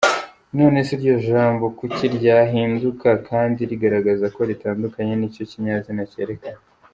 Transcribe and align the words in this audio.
None 0.57 0.77
se 0.87 0.91
iryo 0.95 1.15
jambo 1.29 1.65
kuki 1.77 2.05
ryahinduka 2.17 3.09
kandi 3.29 3.59
rigaragaza 3.71 4.25
ko 4.35 4.41
ritandukanye 4.49 5.13
n’icyo 5.15 5.43
kinyazina 5.51 6.03
cyerekana? 6.13 6.61